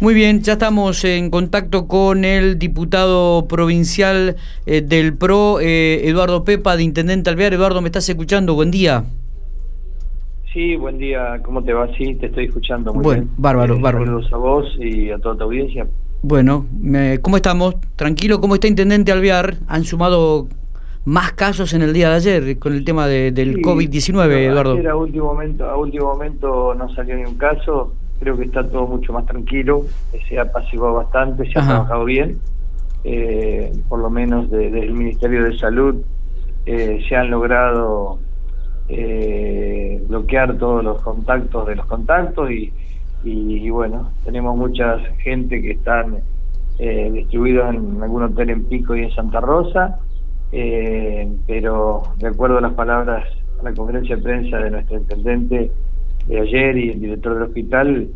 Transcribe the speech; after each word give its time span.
Muy 0.00 0.14
bien, 0.14 0.42
ya 0.42 0.52
estamos 0.52 1.04
en 1.04 1.28
contacto 1.28 1.88
con 1.88 2.24
el 2.24 2.58
diputado 2.58 3.48
provincial 3.48 4.36
eh, 4.64 4.80
del 4.80 5.16
PRO, 5.16 5.58
eh, 5.60 6.02
Eduardo 6.08 6.44
Pepa, 6.44 6.76
de 6.76 6.84
Intendente 6.84 7.30
Alvear. 7.30 7.52
Eduardo, 7.54 7.80
¿me 7.80 7.88
estás 7.88 8.08
escuchando? 8.08 8.54
Buen 8.54 8.70
día. 8.70 9.04
Sí, 10.52 10.76
buen 10.76 10.98
día. 10.98 11.40
¿Cómo 11.44 11.64
te 11.64 11.72
va? 11.72 11.88
Sí, 11.96 12.14
te 12.14 12.26
estoy 12.26 12.44
escuchando 12.44 12.94
muy 12.94 13.02
bueno, 13.02 13.22
bien. 13.22 13.34
bárbaro, 13.38 13.74
Eh, 13.74 13.80
bárbaro. 13.80 14.06
Saludos 14.22 14.32
a 14.32 14.36
vos 14.36 14.66
y 14.78 15.10
a 15.10 15.18
toda 15.18 15.36
tu 15.36 15.44
audiencia. 15.44 15.86
Bueno, 16.22 16.66
me- 16.80 17.18
¿cómo 17.20 17.36
estamos? 17.36 17.74
Tranquilo, 17.96 18.40
¿cómo 18.40 18.54
está 18.54 18.68
Intendente 18.68 19.10
Alvear? 19.10 19.56
Han 19.66 19.82
sumado 19.84 20.46
más 21.04 21.32
casos 21.32 21.74
en 21.74 21.82
el 21.82 21.92
día 21.92 22.10
de 22.10 22.14
ayer 22.16 22.58
con 22.60 22.72
el 22.72 22.84
tema 22.84 23.08
de- 23.08 23.32
del 23.32 23.56
Sí, 23.56 23.62
COVID-19, 23.62 24.28
pero 24.28 24.52
Eduardo. 24.52 24.72
ayer 24.74 24.88
a 24.88 24.96
último 24.96 25.24
momento, 25.26 25.68
a 25.68 25.76
último 25.76 26.06
momento 26.06 26.74
no 26.76 26.88
salió 26.94 27.16
ni 27.16 27.24
un 27.24 27.34
caso. 27.36 27.94
Creo 28.20 28.36
que 28.36 28.44
está 28.44 28.66
todo 28.68 28.86
mucho 28.86 29.12
más 29.12 29.26
tranquilo. 29.26 29.82
Se 30.28 30.38
ha 30.38 30.42
apaciguado 30.42 30.94
bastante, 30.94 31.44
se 31.50 31.58
ha 31.58 31.62
trabajado 31.66 32.04
bien. 32.04 32.38
Eh, 33.04 33.72
por 33.88 34.00
lo 34.00 34.10
menos 34.10 34.50
de- 34.50 34.70
desde 34.70 34.86
el 34.86 34.94
Ministerio 34.94 35.44
de 35.44 35.56
Salud 35.56 35.96
eh, 36.66 37.00
se 37.08 37.14
han 37.16 37.30
logrado 37.30 38.18
eh, 38.88 40.02
bloquear 40.08 40.56
todos 40.58 40.82
los 40.82 41.00
contactos 41.02 41.66
de 41.66 41.76
los 41.76 41.86
contactos 41.86 42.50
y, 42.50 42.72
y, 43.24 43.58
y 43.66 43.70
bueno, 43.70 44.10
tenemos 44.24 44.56
mucha 44.56 44.98
gente 45.22 45.60
que 45.62 45.72
están 45.72 46.18
eh, 46.78 47.10
distribuidos 47.12 47.74
en 47.74 48.02
algún 48.02 48.22
hotel 48.24 48.50
en 48.50 48.64
Pico 48.64 48.96
y 48.96 49.02
en 49.04 49.10
Santa 49.12 49.40
Rosa, 49.40 49.98
eh, 50.52 51.30
pero 51.46 52.02
de 52.18 52.28
acuerdo 52.28 52.58
a 52.58 52.60
las 52.62 52.72
palabras 52.74 53.24
a 53.60 53.62
la 53.64 53.74
conferencia 53.74 54.16
de 54.16 54.22
prensa 54.22 54.56
de 54.58 54.70
nuestro 54.70 54.96
intendente 54.98 55.70
de 56.28 56.40
ayer 56.40 56.76
y 56.76 56.90
el 56.90 57.00
director 57.00 57.34
del 57.34 57.42
hospital, 57.44 58.08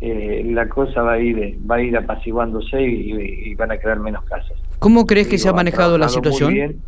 eh, 0.00 0.42
la 0.52 0.68
cosa 0.68 1.02
va 1.02 1.12
a 1.12 1.18
ir 1.20 1.58
va 1.70 1.76
a 1.76 1.82
ir 1.82 1.96
apaciguándose 1.96 2.82
y, 2.82 3.12
y- 3.12 3.50
y 3.50 3.54
van 3.54 3.70
a 3.72 3.78
quedar 3.78 4.00
menos 4.00 4.24
casos. 4.24 4.56
¿Cómo 4.78 5.06
crees 5.06 5.28
que 5.28 5.38
se 5.38 5.48
ha 5.48 5.52
manejado 5.52 5.98
la 5.98 6.06
muy 6.06 6.14
situación? 6.14 6.54
bien. 6.54 6.82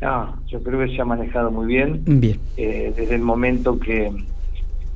No, 0.00 0.36
yo 0.46 0.62
creo 0.62 0.80
que 0.80 0.94
se 0.96 1.00
ha 1.00 1.04
manejado 1.04 1.50
muy 1.52 1.66
bien 1.66 2.02
Bien. 2.06 2.38
eh, 2.56 2.92
desde 2.96 3.14
el 3.14 3.22
momento 3.22 3.78
que, 3.78 4.10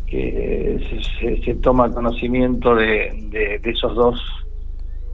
que 0.06 0.78
se, 1.20 1.36
se- 1.36 1.42
se 1.44 1.54
toma 1.56 1.92
conocimiento 1.92 2.74
de, 2.74 3.12
de- 3.30 3.58
de 3.62 3.70
esos 3.70 3.94
dos 3.94 4.20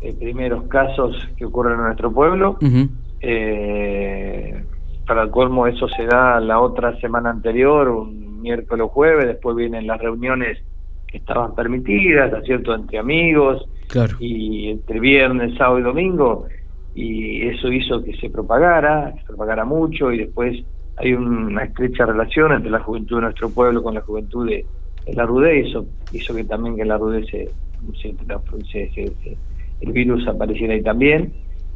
eh, 0.03 0.15
primeros 0.19 0.65
casos 0.69 1.17
que 1.37 1.45
ocurren 1.45 1.75
en 1.79 1.85
nuestro 1.85 2.13
pueblo. 2.13 2.59
Eh, 3.21 4.65
para 5.07 5.23
el 5.23 5.31
colmo 5.31 5.67
eso 5.67 5.89
se 5.89 6.05
da 6.07 6.41
la 6.41 6.61
otra 6.61 6.99
semana 7.01 7.31
anterior, 7.31 7.89
un 7.89 8.32
miércoles 8.43 8.85
o 8.85 8.89
jueves, 8.89 9.27
después 9.27 9.57
vienen 9.57 9.87
las 9.87 10.01
reuniones 10.01 10.59
que 11.07 11.19
estaban 11.19 11.55
permitidas, 11.55 12.31
¿no 12.33 12.39
es 12.39 12.45
cierto?, 12.45 12.75
entre 12.75 12.99
amigos, 12.99 13.65
Claro. 13.89 14.17
y 14.21 14.71
entre 14.71 14.99
viernes, 15.01 15.55
sábado 15.57 15.79
y 15.79 15.83
domingo, 15.83 16.47
y 16.95 17.47
eso 17.49 17.69
hizo 17.73 18.03
que 18.03 18.15
se 18.17 18.29
propagara, 18.31 19.13
que 19.15 19.21
se 19.21 19.27
propagara 19.27 19.65
mucho, 19.65 20.11
y 20.13 20.19
después 20.19 20.63
hay 20.97 21.13
una 21.15 21.65
estrecha 21.65 22.05
relación 22.07 22.53
entre 22.53 22.71
la 22.71 22.81
juventud 22.81 23.17
de 23.17 23.23
nuestro 23.23 23.49
pueblo 23.51 23.83
con 23.83 23.95
la 23.95 24.01
juventud 24.03 24.49
de, 24.49 24.65
de 25.07 25.15
la 25.15 25.25
RUDE, 25.25 25.59
y 25.61 25.71
eso 25.71 25.87
hizo 26.13 26.35
que 26.35 26.45
también 26.45 26.77
que 26.77 26.85
la 26.85 26.97
RUDE 26.99 27.25
se- 27.27 27.51
se- 28.01 28.15
se- 28.93 29.37
el 29.81 29.93
virus 29.93 30.27
apareciera 30.29 30.75
ahí 30.75 30.83
también. 30.83 31.33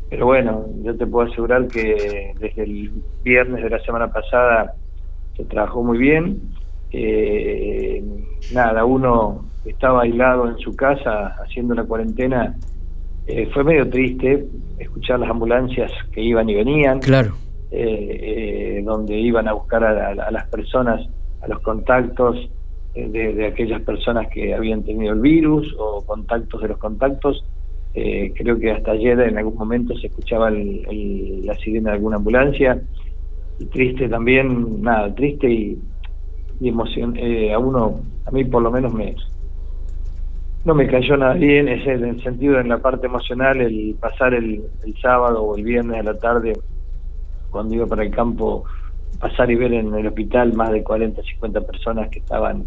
Pero 0.08 0.26
bueno, 0.26 0.64
yo 0.84 0.96
te 0.96 1.04
puedo 1.06 1.28
asegurar 1.30 1.66
que 1.66 2.32
desde 2.38 2.62
el 2.62 2.92
viernes 3.24 3.64
de 3.64 3.70
la 3.70 3.80
semana 3.80 4.12
pasada 4.12 4.74
se 5.36 5.44
trabajó 5.44 5.82
muy 5.82 5.98
bien. 5.98 6.40
Eh, 6.90 8.02
nada, 8.50 8.84
uno 8.84 9.50
estaba 9.64 10.02
aislado 10.02 10.48
en 10.48 10.58
su 10.58 10.74
casa 10.74 11.36
haciendo 11.44 11.74
la 11.74 11.84
cuarentena. 11.84 12.56
Eh, 13.26 13.48
fue 13.52 13.64
medio 13.64 13.88
triste 13.90 14.46
escuchar 14.78 15.18
las 15.20 15.30
ambulancias 15.30 15.90
que 16.12 16.22
iban 16.22 16.48
y 16.48 16.54
venían, 16.54 17.00
Claro. 17.00 17.34
eh, 17.70 18.78
eh, 18.78 18.82
donde 18.84 19.18
iban 19.18 19.48
a 19.48 19.52
buscar 19.52 19.82
a, 19.84 20.08
a- 20.08 20.26
a 20.28 20.30
las 20.30 20.48
personas, 20.48 21.06
a 21.40 21.48
los 21.48 21.60
contactos 21.60 22.50
de, 22.94 23.34
de 23.34 23.46
aquellas 23.46 23.82
personas 23.82 24.28
que 24.32 24.54
habían 24.54 24.82
tenido 24.84 25.12
el 25.12 25.20
virus 25.20 25.74
o 25.78 26.02
contactos 26.06 26.62
de 26.62 26.68
los 26.68 26.78
contactos. 26.78 27.44
Eh, 27.92 28.32
creo 28.36 28.58
que 28.58 28.70
hasta 28.70 28.92
ayer 28.92 29.18
en 29.20 29.36
algún 29.38 29.54
momento 29.56 29.94
se 29.98 30.06
escuchaba 30.06 30.48
el- 30.48 30.86
el- 30.88 31.44
la 31.46 31.54
sirena 31.56 31.90
de 31.90 31.96
alguna 31.96 32.16
ambulancia. 32.16 32.80
Y 33.58 33.64
triste 33.66 34.08
también, 34.08 34.82
nada, 34.82 35.14
triste 35.14 35.50
y, 35.50 35.78
y 36.60 36.68
emocion 36.68 37.16
eh, 37.16 37.52
a 37.52 37.58
uno, 37.58 38.00
a 38.26 38.30
mí 38.30 38.44
por 38.44 38.62
lo 38.62 38.70
menos 38.70 38.92
me 38.92 39.14
no 40.64 40.74
me 40.74 40.88
cayó 40.88 41.16
nada 41.16 41.34
bien, 41.34 41.68
ese 41.68 41.92
en 41.92 42.04
el 42.04 42.22
sentido 42.24 42.58
en 42.58 42.68
la 42.68 42.78
parte 42.78 43.06
emocional, 43.06 43.60
el 43.60 43.94
pasar 44.00 44.34
el, 44.34 44.64
el 44.84 45.00
sábado 45.00 45.40
o 45.42 45.56
el 45.56 45.62
viernes 45.62 46.00
a 46.00 46.02
la 46.02 46.18
tarde, 46.18 46.54
cuando 47.50 47.76
iba 47.76 47.86
para 47.86 48.02
el 48.02 48.10
campo, 48.10 48.64
pasar 49.20 49.48
y 49.48 49.54
ver 49.54 49.72
en 49.72 49.94
el 49.94 50.08
hospital 50.08 50.54
más 50.54 50.72
de 50.72 50.82
40, 50.82 51.22
50 51.22 51.60
personas 51.60 52.08
que 52.10 52.18
estaban 52.18 52.64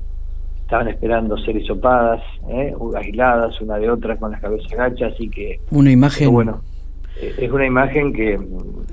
estaban 0.62 0.88
esperando 0.88 1.36
ser 1.40 1.58
hisopadas, 1.58 2.22
¿eh? 2.48 2.74
aisladas 2.96 3.60
una 3.60 3.78
de 3.78 3.90
otra 3.90 4.18
con 4.18 4.32
las 4.32 4.40
cabezas 4.40 4.72
gachas, 4.72 5.14
así 5.16 5.28
que 5.28 5.60
Una 5.72 5.92
imagen. 5.92 6.32
bueno, 6.32 6.62
es 7.22 7.52
una 7.52 7.66
imagen 7.66 8.14
que 8.14 8.38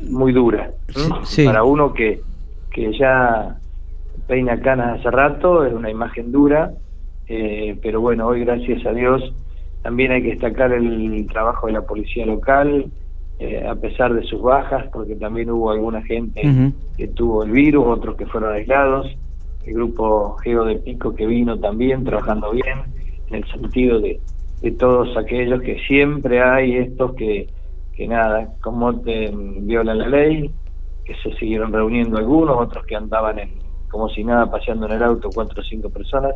muy 0.09 0.33
dura. 0.33 0.71
Sí, 0.89 1.01
¿m? 1.01 1.15
sí. 1.25 1.45
Para 1.45 1.65
uno 1.65 1.93
que, 1.93 2.21
que 2.71 2.97
ya 2.99 3.59
peina 4.27 4.61
canas 4.61 5.01
hace 5.01 5.11
rato, 5.11 5.65
es 5.65 5.73
una 5.73 5.91
imagen 5.91 6.33
dura, 6.33 6.73
eh, 7.29 7.79
pero 7.83 8.01
bueno, 8.01 8.27
hoy 8.27 8.45
gracias 8.45 8.85
a 8.87 8.93
Dios 8.93 9.33
también 9.87 10.11
hay 10.11 10.21
que 10.21 10.31
destacar 10.31 10.73
el 10.73 11.27
trabajo 11.29 11.69
de 11.69 11.75
la 11.75 11.83
policía 11.83 12.27
local, 12.27 12.87
eh, 13.39 13.65
a 13.69 13.77
pesar 13.77 14.15
de 14.15 14.25
sus 14.25 14.43
bajas, 14.43 14.87
porque 14.93 15.15
también 15.15 15.49
hubo 15.49 15.71
alguna 15.71 16.03
gente 16.03 16.73
que 16.97 17.07
tuvo 17.07 17.45
el 17.45 17.53
virus, 17.53 17.87
otros 17.87 18.17
que 18.17 18.27
fueron 18.27 18.53
aislados, 18.53 19.07
el 19.65 19.75
grupo 19.75 20.39
Geo 20.39 20.65
de 20.65 20.77
Pico 20.77 21.15
que 21.15 21.25
vino 21.25 21.57
también 21.61 22.03
trabajando 22.03 22.51
bien, 22.51 22.81
en 23.29 23.37
el 23.37 23.45
sentido 23.47 24.01
de, 24.01 24.19
de 24.61 24.73
todos 24.73 25.17
aquellos 25.17 25.63
que 25.63 25.79
siempre 25.87 26.43
hay 26.43 26.79
estos 26.79 27.15
que, 27.15 27.47
que 27.97 28.07
nada, 28.07 28.53
como 28.61 29.01
te 29.01 29.33
violan 29.35 29.99
la 29.99 30.09
ley, 30.09 30.51
que 31.05 31.15
se 31.23 31.35
siguieron 31.37 31.73
reuniendo 31.73 32.19
algunos, 32.19 32.59
otros 32.59 32.85
que 32.85 32.95
andaban 32.95 33.39
en, 33.39 33.51
como 33.91 34.09
si 34.11 34.23
nada 34.23 34.51
paseando 34.51 34.87
en 34.87 34.93
el 34.93 35.03
auto 35.03 35.31
cuatro 35.35 35.63
o 35.63 35.65
cinco 35.65 35.89
personas. 35.89 36.35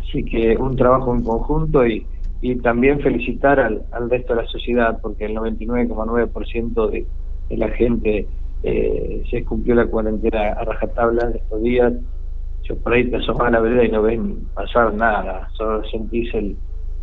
Así 0.00 0.24
que 0.24 0.56
un 0.56 0.76
trabajo 0.76 1.12
en 1.12 1.24
conjunto 1.24 1.84
y, 1.84 2.06
y 2.40 2.54
también 2.56 3.00
felicitar 3.00 3.58
al, 3.58 3.84
resto 4.08 4.34
de 4.34 4.42
la 4.42 4.48
sociedad, 4.48 4.98
porque 5.02 5.24
el 5.24 5.36
99,9% 5.36 6.90
de, 6.90 7.06
de 7.48 7.56
la 7.56 7.68
gente 7.70 8.28
eh, 8.62 9.24
se 9.28 9.44
cumplió 9.44 9.74
la 9.74 9.86
cuarentena 9.86 10.52
a 10.52 10.64
rajatabla 10.64 11.26
de 11.30 11.38
estos 11.38 11.62
días. 11.62 11.92
Yo 12.62 12.76
por 12.78 12.92
ahí 12.92 13.10
te 13.10 13.16
asomás 13.16 13.48
a 13.48 13.50
la 13.50 13.60
vereda 13.60 13.84
y 13.84 13.90
no 13.90 14.02
ven 14.02 14.46
pasar 14.54 14.94
nada, 14.94 15.48
solo 15.56 15.82
sentís 15.90 16.32
el, 16.34 16.56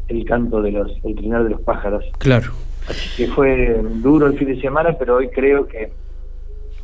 el 0.08 0.26
canto 0.26 0.62
de 0.62 0.72
los, 0.72 0.92
el 1.04 1.16
trinar 1.16 1.44
de 1.44 1.52
los 1.52 1.62
pájaros. 1.62 2.04
Claro. 2.20 2.52
Así 2.88 3.10
que 3.26 3.32
fue 3.32 3.82
duro 4.02 4.28
el 4.28 4.38
fin 4.38 4.48
de 4.50 4.60
semana, 4.62 4.96
pero 5.00 5.16
hoy 5.18 5.30
creo 5.30 5.68
que 5.68 5.90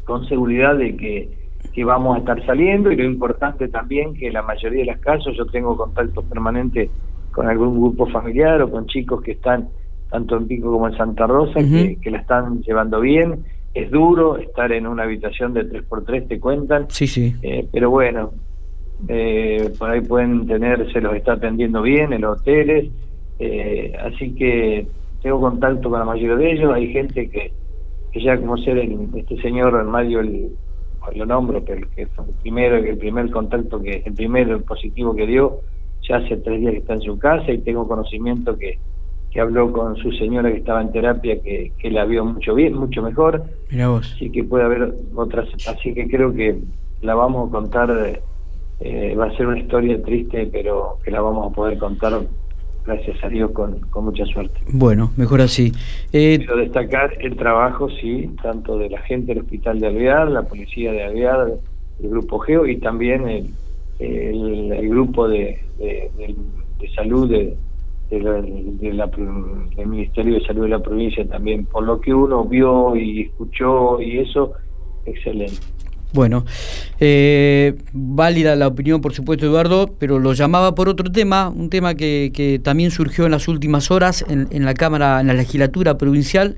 con 0.06 0.26
seguridad 0.28 0.76
de 0.78 0.96
que, 0.96 1.30
que 1.74 1.84
vamos 1.84 2.16
a 2.16 2.20
estar 2.20 2.44
saliendo 2.46 2.92
y 2.92 2.96
lo 2.96 3.04
importante 3.04 3.68
también 3.68 4.14
que 4.14 4.32
la 4.32 4.42
mayoría 4.42 4.80
de 4.86 4.92
los 4.92 4.98
casos 5.02 5.36
yo 5.38 5.46
tengo 5.48 5.76
contacto 5.78 6.22
permanente 6.24 6.90
con 7.32 7.48
algún 7.48 7.80
grupo 7.80 8.08
familiar 8.08 8.62
o 8.62 8.72
con 8.72 8.88
chicos 8.88 9.22
que 9.22 9.34
están 9.34 9.68
tanto 10.10 10.38
en 10.38 10.48
Pico 10.48 10.72
como 10.72 10.88
en 10.88 10.98
Santa 10.98 11.28
Rosa, 11.28 11.60
que, 11.60 11.98
que 12.02 12.10
la 12.10 12.18
están 12.20 12.62
llevando 12.64 13.00
bien. 13.02 13.44
Es 13.76 13.92
duro 13.92 14.38
estar 14.38 14.72
en 14.72 14.88
una 14.88 15.04
habitación 15.04 15.54
de 15.54 15.70
3x3, 15.70 16.28
te 16.28 16.40
cuentan, 16.40 16.86
Sí, 16.90 17.06
sí. 17.06 17.36
eh, 17.44 17.68
pero 17.72 17.92
bueno, 17.92 18.32
eh, 19.08 19.72
por 19.78 19.92
ahí 19.92 20.02
pueden 20.02 20.48
tener, 20.48 20.92
se 20.92 21.00
los 21.02 21.14
está 21.16 21.34
atendiendo 21.34 21.84
bien 21.84 22.12
en 22.14 22.22
los 22.22 22.40
hoteles, 22.42 22.88
eh, 23.40 23.94
así 24.02 24.36
que 24.36 24.88
tengo 25.22 25.40
contacto 25.42 25.90
con 25.90 26.00
la 26.00 26.06
mayoría 26.06 26.36
de 26.38 26.52
ellos, 26.54 26.74
hay 26.74 26.92
gente 26.94 27.30
que, 27.30 27.54
que 28.12 28.22
ya 28.24 28.38
como 28.40 28.58
ser 28.58 28.78
el- 28.80 29.10
este 29.16 29.42
señor 29.42 29.84
Mario, 29.86 30.22
el, 30.22 30.58
lo 31.16 31.26
nombro, 31.26 31.64
que, 31.66 31.74
el, 31.74 31.90
que 31.90 32.08
fue 32.08 32.26
el 32.26 32.36
primero, 32.42 32.76
el 32.78 32.98
primer 32.98 33.30
contacto, 33.32 33.82
que 33.82 34.04
el 34.06 34.14
primero 34.14 34.62
positivo 34.64 35.16
que 35.16 35.28
dio, 35.28 35.62
ya 36.08 36.18
hace 36.18 36.38
tres 36.38 36.60
días 36.60 36.74
que 36.74 36.80
está 36.80 36.94
en 36.94 37.02
su 37.02 37.18
casa 37.20 37.52
y 37.52 37.60
tengo 37.60 37.88
conocimiento 37.88 38.58
que, 38.58 38.80
que 39.32 39.40
habló 39.42 39.72
con 39.72 39.96
su 39.98 40.12
señora 40.14 40.52
que 40.52 40.58
estaba 40.60 40.82
en 40.82 40.92
terapia, 40.92 41.42
que, 41.42 41.74
que 41.78 41.92
la 41.92 42.06
vio 42.06 42.26
mucho 42.26 42.56
bien, 42.56 42.74
mucho 42.76 43.02
mejor, 43.02 43.44
Mira 43.70 43.90
vos. 43.90 44.12
así 44.16 44.32
que 44.32 44.44
puede 44.44 44.66
haber 44.66 44.94
otras 45.16 45.48
así 45.66 45.94
que 45.94 46.08
creo 46.08 46.34
que 46.34 46.60
la 47.02 47.16
vamos 47.16 47.50
a 47.50 47.52
contar 47.52 48.22
eh, 48.80 49.16
va 49.16 49.26
a 49.28 49.38
ser 49.38 49.48
una 49.48 49.60
historia 49.60 50.02
triste 50.02 50.48
pero 50.52 51.00
que 51.04 51.12
la 51.12 51.22
vamos 51.22 51.52
a 51.52 51.56
poder 51.56 51.78
contar 51.78 52.22
gracias 52.86 53.24
a 53.24 53.30
Dios 53.30 53.52
con, 53.52 53.80
con 53.92 54.06
mucha 54.06 54.26
suerte 54.26 54.60
Bueno, 54.72 55.12
mejor 55.18 55.42
así. 55.42 55.72
Eh, 56.14 56.38
quiero 56.38 56.58
destacar 56.58 57.14
el 57.20 57.36
trabajo 57.36 57.90
sí 58.02 58.30
tanto 58.42 58.78
de 58.78 58.90
la 58.90 59.00
gente 59.02 59.34
del 59.34 59.44
hospital 59.44 59.80
de 59.80 59.88
Alvear 59.88 60.30
la 60.32 60.44
policía 60.44 60.92
de 60.92 61.04
Alvear 61.04 61.54
el 62.02 62.10
grupo 62.10 62.40
Geo 62.40 62.66
y 62.66 62.78
también 62.78 63.28
el, 63.28 63.50
el, 64.00 64.72
el 64.72 64.90
grupo 64.90 65.28
de, 65.28 65.60
de, 65.78 66.10
de- 66.18 66.36
de 66.80 66.90
salud 66.96 67.30
de, 67.30 67.58
del 68.10 69.88
Ministerio 69.88 70.36
de 70.36 70.46
Salud 70.46 70.64
de 70.64 70.70
la 70.70 70.80
provincia 70.80 71.28
también, 71.28 71.66
por 71.66 71.84
lo 71.84 72.00
que 72.00 72.14
uno 72.14 72.46
vio 72.46 72.96
y 72.96 73.22
escuchó 73.24 74.02
y 74.02 74.20
eso, 74.20 74.54
excelente. 75.06 75.58
Bueno, 76.12 76.44
eh, 77.00 77.76
válida 77.94 78.56
la 78.56 78.68
opinión, 78.68 79.00
por 79.00 79.14
supuesto, 79.14 79.46
Eduardo, 79.46 79.94
pero 80.00 80.18
lo 80.18 80.34
llamaba 80.34 80.74
por 80.74 80.90
otro 80.90 81.12
tema, 81.12 81.50
un 81.50 81.70
tema 81.70 81.94
que, 81.94 82.32
que 82.34 82.58
también 82.58 82.90
surgió 82.90 83.26
en 83.26 83.32
las 83.32 83.48
últimas 83.48 83.92
horas 83.92 84.26
en, 84.28 84.48
en, 84.50 84.66
la 84.66 84.74
Cámara, 84.74 85.22
en 85.22 85.28
la 85.28 85.36
legislatura 85.36 86.00
provincial, 86.00 86.58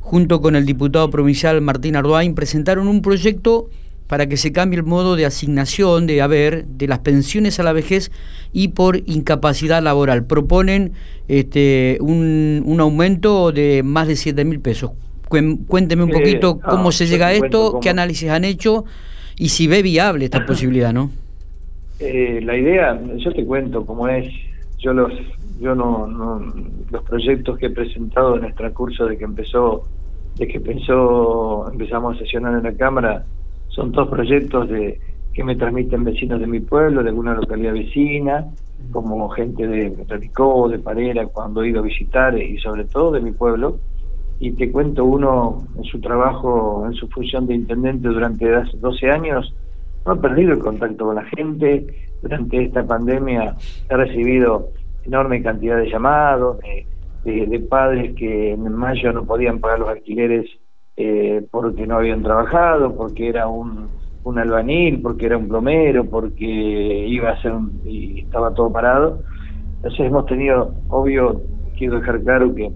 junto 0.00 0.42
con 0.42 0.54
el 0.54 0.66
diputado 0.66 1.08
provincial 1.08 1.62
Martín 1.62 1.96
Arduain, 1.96 2.34
presentaron 2.34 2.88
un 2.88 3.00
proyecto 3.00 3.70
para 4.06 4.26
que 4.26 4.36
se 4.36 4.52
cambie 4.52 4.80
el 4.80 4.84
modo 4.84 5.16
de 5.16 5.24
asignación 5.24 6.06
de 6.06 6.20
haber 6.20 6.66
de 6.66 6.88
las 6.88 6.98
pensiones 6.98 7.60
a 7.60 7.62
la 7.62 7.72
vejez 7.72 8.10
y 8.52 8.68
por 8.68 8.96
incapacidad 9.06 9.80
laboral. 9.82 10.24
Proponen 10.26 10.92
este, 11.28 11.96
un, 12.00 12.62
un 12.66 12.80
aumento 12.80 13.52
de 13.52 13.82
más 13.84 14.08
de 14.08 14.16
7 14.16 14.44
mil 14.44 14.60
pesos. 14.60 14.90
Cuénteme 15.30 16.02
un 16.02 16.10
poquito 16.10 16.58
cómo 16.58 16.90
se 16.90 17.06
llega 17.06 17.28
a 17.28 17.32
esto, 17.32 17.78
qué 17.80 17.88
análisis 17.88 18.28
han 18.28 18.44
hecho 18.44 18.84
y 19.38 19.48
si 19.48 19.68
ve 19.68 19.80
viable 19.80 20.26
esta 20.26 20.44
posibilidad, 20.46 20.92
¿no? 20.92 21.10
Eh, 22.00 22.40
la 22.42 22.56
idea, 22.56 23.00
yo 23.16 23.32
te 23.32 23.44
cuento 23.44 23.86
cómo 23.86 24.08
es. 24.08 24.26
Yo 24.78 24.92
los, 24.92 25.12
yo 25.60 25.74
no, 25.74 26.06
no, 26.06 26.42
los 26.90 27.02
proyectos 27.04 27.58
que 27.58 27.66
he 27.66 27.70
presentado 27.70 28.38
en 28.38 28.44
el 28.44 28.54
transcurso 28.54 29.06
de 29.06 29.16
que 29.16 29.24
empezó, 29.24 29.84
de 30.36 30.48
que 30.48 30.56
empezó, 30.56 31.70
empezamos 31.70 32.16
a 32.16 32.18
sesionar 32.18 32.54
en 32.54 32.64
la 32.64 32.72
cámara, 32.72 33.24
son 33.68 33.92
todos 33.92 34.08
proyectos 34.08 34.68
de 34.68 34.98
que 35.32 35.44
me 35.44 35.54
transmiten 35.56 36.04
vecinos 36.04 36.40
de 36.40 36.46
mi 36.46 36.60
pueblo, 36.60 37.02
de 37.02 37.10
alguna 37.10 37.34
localidad 37.34 37.74
vecina, 37.74 38.46
como 38.90 39.28
gente 39.28 39.66
de 39.66 39.94
Ricó, 40.08 40.68
de 40.68 40.78
Parera, 40.78 41.26
cuando 41.26 41.62
he 41.62 41.68
ido 41.68 41.80
a 41.80 41.84
visitar 41.84 42.36
y 42.36 42.58
sobre 42.58 42.84
todo 42.84 43.12
de 43.12 43.20
mi 43.20 43.32
pueblo. 43.32 43.78
Y 44.40 44.52
te 44.52 44.72
cuento 44.72 45.04
uno 45.04 45.58
en 45.76 45.84
su 45.84 46.00
trabajo, 46.00 46.84
en 46.86 46.94
su 46.94 47.06
función 47.08 47.46
de 47.46 47.54
intendente 47.54 48.08
durante 48.08 48.50
12 48.50 49.10
años, 49.10 49.54
no 50.04 50.12
ha 50.12 50.20
perdido 50.20 50.52
el 50.52 50.58
contacto 50.58 51.04
con 51.04 51.14
la 51.14 51.24
gente. 51.24 51.86
Durante 52.22 52.64
esta 52.64 52.84
pandemia 52.84 53.54
he 53.88 53.96
recibido 53.96 54.70
enorme 55.04 55.42
cantidad 55.42 55.76
de 55.76 55.90
llamados 55.90 56.58
de, 57.24 57.46
de 57.46 57.60
padres 57.60 58.14
que 58.16 58.52
en 58.52 58.72
mayo 58.72 59.12
no 59.12 59.24
podían 59.24 59.58
pagar 59.58 59.80
los 59.80 59.88
alquileres 59.88 60.46
eh, 60.96 61.46
porque 61.50 61.86
no 61.86 61.96
habían 61.96 62.22
trabajado, 62.22 62.94
porque 62.94 63.28
era 63.28 63.46
un, 63.48 63.88
un 64.24 64.38
albanil, 64.38 65.00
porque 65.00 65.26
era 65.26 65.38
un 65.38 65.48
plomero, 65.48 66.04
porque 66.04 66.44
iba 66.44 67.30
a 67.30 67.40
ser 67.40 67.52
un, 67.52 67.80
y 67.84 68.20
estaba 68.20 68.52
todo 68.52 68.72
parado. 68.72 69.22
Entonces 69.76 70.00
hemos 70.00 70.26
tenido, 70.26 70.74
obvio, 70.88 71.40
quiero 71.78 72.00
dejar 72.00 72.22
claro 72.22 72.54
que, 72.54 72.70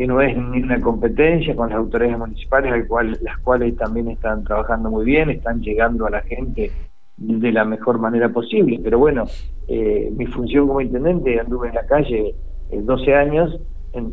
que 0.00 0.06
no 0.06 0.22
es 0.22 0.34
ni 0.34 0.62
una 0.62 0.80
competencia 0.80 1.54
con 1.54 1.68
las 1.68 1.76
autoridades 1.76 2.18
municipales, 2.18 2.72
al 2.72 2.88
cual, 2.88 3.18
las 3.20 3.36
cuales 3.40 3.76
también 3.76 4.08
están 4.08 4.44
trabajando 4.44 4.90
muy 4.90 5.04
bien, 5.04 5.28
están 5.28 5.60
llegando 5.60 6.06
a 6.06 6.10
la 6.10 6.22
gente 6.22 6.72
de 7.18 7.52
la 7.52 7.66
mejor 7.66 7.98
manera 7.98 8.30
posible. 8.30 8.80
Pero 8.82 8.98
bueno, 8.98 9.26
eh, 9.68 10.10
mi 10.16 10.24
función 10.24 10.68
como 10.68 10.80
intendente, 10.80 11.38
anduve 11.38 11.68
en 11.68 11.74
la 11.74 11.84
calle 11.84 12.34
12 12.72 13.10
eh, 13.10 13.14
años 13.14 13.60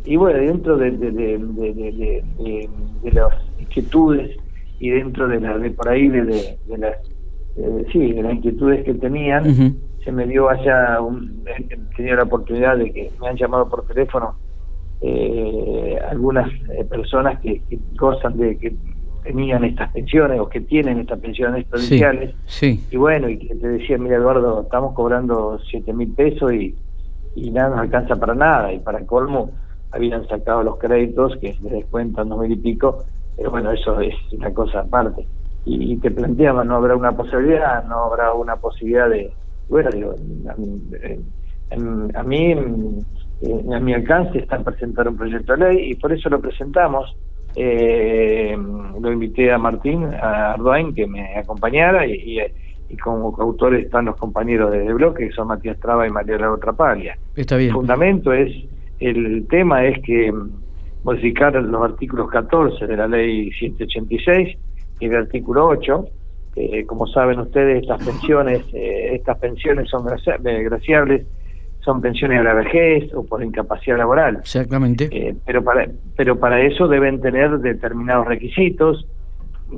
y 0.03 0.17
bueno, 0.17 0.39
dentro 0.39 0.75
de, 0.75 0.91
de, 0.91 1.11
de, 1.13 2.69
de, 3.01 3.11
las 3.13 3.33
inquietudes 3.57 4.35
y 4.81 4.89
dentro 4.89 5.29
de, 5.29 5.39
la, 5.39 5.57
de 5.57 5.71
por 5.71 5.87
ahí 5.87 6.09
de, 6.09 6.57
las 6.77 6.97
sí, 7.93 8.11
de 8.11 8.23
las 8.23 8.33
inquietudes 8.33 8.83
que 8.83 8.93
tenían, 8.95 9.77
se 10.03 10.11
me 10.11 10.27
dio 10.27 10.49
allá, 10.49 10.99
un, 10.99 11.45
tenía 11.95 12.17
la 12.17 12.23
oportunidad 12.23 12.75
de 12.75 12.91
que 12.91 13.09
me 13.21 13.29
han 13.29 13.37
llamado 13.37 13.69
por 13.69 13.87
teléfono 13.87 14.35
eh, 15.01 15.99
algunas 16.09 16.51
eh, 16.71 16.83
personas 16.85 17.39
que, 17.39 17.61
que, 17.69 17.79
gozan 17.95 18.38
de 18.38 18.57
que 18.57 18.75
tenían 19.23 19.63
estas 19.65 19.91
pensiones 19.91 20.39
o 20.39 20.47
que 20.47 20.61
tienen 20.61 20.99
estas 20.99 21.19
pensiones 21.19 21.65
provinciales. 21.65 22.33
Sí, 22.45 22.83
Y 22.91 22.97
bueno, 22.97 23.29
y 23.29 23.38
que 23.38 23.55
te 23.55 23.67
decía, 23.67 23.97
mira 23.97 24.15
Eduardo, 24.15 24.61
estamos 24.61 24.94
cobrando 24.94 25.59
siete 25.69 25.94
mil 25.94 26.13
pesos 26.13 26.53
y, 26.53 26.75
y 27.35 27.51
nada 27.51 27.69
nos 27.69 27.79
alcanza 27.79 28.15
para 28.15 28.33
nada. 28.33 28.71
Y 28.73 28.79
para 28.79 29.05
colmo, 29.05 29.51
habían 29.91 30.27
sacado 30.27 30.63
los 30.63 30.77
créditos 30.77 31.35
que 31.38 31.57
les 31.61 31.71
descuentan 31.71 32.29
dos 32.29 32.39
mil 32.39 32.51
y 32.51 32.57
pico, 32.57 33.03
pero 33.35 33.51
bueno, 33.51 33.71
eso 33.71 33.99
es 33.99 34.15
una 34.31 34.53
cosa 34.53 34.79
aparte. 34.81 35.27
Y, 35.65 35.97
te 35.97 36.11
planteaban, 36.11 36.67
no 36.69 36.75
habrá 36.75 36.95
una 36.95 37.11
posibilidad, 37.11 37.83
no 37.85 38.05
habrá 38.05 38.33
una 38.33 38.55
posibilidad 38.55 39.09
de, 39.09 39.33
bueno, 39.67 39.89
digo, 39.91 40.15
a, 40.49 42.23
mí, 42.23 42.53
a 42.53 42.55
mi 43.41 43.93
alcance 43.93 44.39
está 44.39 44.59
presentar 44.59 45.07
un 45.07 45.17
proyecto 45.17 45.55
de 45.55 45.69
ley 45.69 45.91
y 45.91 45.95
por 45.95 46.11
eso 46.11 46.29
lo 46.29 46.39
presentamos. 46.39 47.15
Eh, 47.55 48.55
lo 48.55 49.11
invité 49.11 49.51
a 49.51 49.57
Martín, 49.57 50.03
a 50.05 50.53
Arduin, 50.53 50.93
que 50.93 51.07
me 51.07 51.37
acompañara 51.37 52.05
y, 52.05 52.39
y 52.89 52.97
como 52.97 53.35
autores 53.39 53.85
están 53.85 54.05
los 54.05 54.15
compañeros 54.15 54.71
de, 54.71 54.93
bloque, 54.93 55.27
que 55.27 55.33
son 55.33 55.47
Matías 55.47 55.79
Traba 55.79 56.07
y 56.07 56.11
María 56.11 56.37
Lago 56.37 56.57
Trapalia. 56.57 57.17
Está 57.35 57.57
bien. 57.57 57.69
El 57.69 57.75
fundamento 57.75 58.31
es 58.33 58.51
el 58.99 59.45
tema 59.47 59.85
es 59.85 60.01
que 60.03 60.33
modificar 61.03 61.53
los 61.53 61.83
artículos 61.83 62.29
14 62.29 62.87
de 62.87 62.97
la 62.97 63.07
ley 63.07 63.51
186 63.51 64.57
y 64.99 65.05
el 65.05 65.15
artículo 65.15 65.67
8. 65.67 66.05
como 66.87 67.05
saben 67.07 67.39
ustedes, 67.39 67.83
estas 67.83 68.03
pensiones, 68.03 68.63
eh, 68.73 69.11
estas 69.13 69.37
pensiones 69.37 69.89
son 69.89 70.07
eh, 70.07 70.63
graciables, 70.63 71.25
son 71.87 72.01
pensiones 72.01 72.41
a 72.41 72.43
la 72.43 72.53
vejez 72.53 73.13
o 73.13 73.25
por 73.25 73.41
incapacidad 73.41 73.97
laboral. 73.97 74.39
Exactamente. 74.41 75.07
Eh, 75.09 75.33
pero 75.45 75.63
para 75.63 75.87
pero 76.17 76.37
para 76.37 76.61
eso 76.61 76.85
deben 76.89 77.21
tener 77.21 77.59
determinados 77.59 78.27
requisitos, 78.27 79.07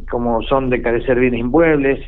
como 0.10 0.42
son 0.42 0.72
de 0.72 0.82
carecer 0.82 1.20
bienes 1.20 1.42
inmuebles, 1.42 2.00